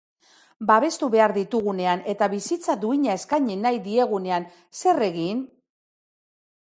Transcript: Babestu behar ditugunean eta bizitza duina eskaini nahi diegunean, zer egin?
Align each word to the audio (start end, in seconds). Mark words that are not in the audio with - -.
Babestu 0.69 1.09
behar 1.15 1.33
ditugunean 1.35 2.01
eta 2.13 2.29
bizitza 2.31 2.77
duina 2.85 3.13
eskaini 3.19 3.59
nahi 3.67 3.83
diegunean, 3.89 4.49
zer 4.81 5.03
egin? 5.13 5.45